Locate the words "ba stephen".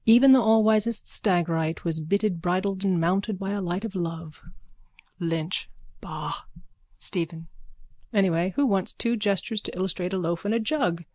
6.01-7.45